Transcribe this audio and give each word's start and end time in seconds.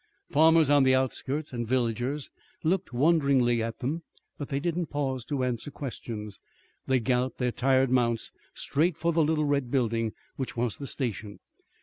Farmers 0.31 0.71
on 0.71 0.81
the 0.81 0.95
outskirts 0.95 1.53
and 1.53 1.67
villagers 1.67 2.31
looked 2.63 2.91
wonderingly 2.91 3.61
at 3.61 3.81
them, 3.81 4.01
but 4.39 4.49
they 4.49 4.59
did 4.59 4.75
not 4.75 4.89
pause 4.89 5.23
to 5.25 5.43
answer 5.43 5.69
questions. 5.69 6.39
They 6.87 6.99
galloped 6.99 7.37
their 7.37 7.51
tired 7.51 7.91
mounts 7.91 8.31
straight 8.55 8.97
for 8.97 9.13
the 9.13 9.23
little 9.23 9.45
red 9.45 9.69
building, 9.69 10.13
which 10.37 10.57
was 10.57 10.77
the 10.77 10.87
station. 10.87 11.37